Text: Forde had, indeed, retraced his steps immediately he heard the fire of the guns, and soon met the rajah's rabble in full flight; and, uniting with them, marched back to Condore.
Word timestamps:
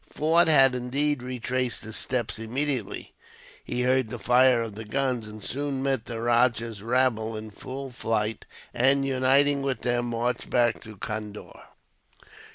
Forde 0.09 0.47
had, 0.47 0.73
indeed, 0.73 1.21
retraced 1.21 1.83
his 1.83 1.95
steps 1.95 2.39
immediately 2.39 3.13
he 3.63 3.83
heard 3.83 4.09
the 4.09 4.17
fire 4.17 4.63
of 4.63 4.73
the 4.73 4.83
guns, 4.83 5.27
and 5.27 5.43
soon 5.43 5.83
met 5.83 6.05
the 6.07 6.19
rajah's 6.19 6.81
rabble 6.81 7.37
in 7.37 7.51
full 7.51 7.91
flight; 7.91 8.45
and, 8.73 9.05
uniting 9.05 9.61
with 9.61 9.81
them, 9.81 10.07
marched 10.07 10.49
back 10.49 10.81
to 10.81 10.97
Condore. 10.97 11.65